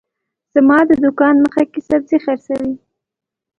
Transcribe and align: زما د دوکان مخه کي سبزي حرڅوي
زما 0.53 0.79
د 0.89 0.91
دوکان 1.03 1.35
مخه 1.45 1.63
کي 1.71 1.79
سبزي 1.87 2.17
حرڅوي 2.23 2.73